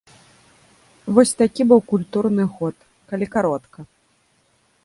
Вось 1.17 1.33
такі 1.43 1.61
быў 1.71 1.81
культурны 1.93 2.43
год, 2.57 2.75
калі 3.13 3.25
каротка. 3.37 3.79